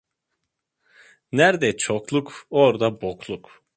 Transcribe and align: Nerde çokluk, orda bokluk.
Nerde 1.31 1.77
çokluk, 1.77 2.33
orda 2.49 3.01
bokluk. 3.01 3.63